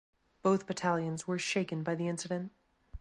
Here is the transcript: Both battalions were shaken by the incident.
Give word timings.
Both 0.41 0.65
battalions 0.65 1.27
were 1.27 1.37
shaken 1.37 1.83
by 1.83 1.93
the 1.93 2.07
incident. 2.07 2.51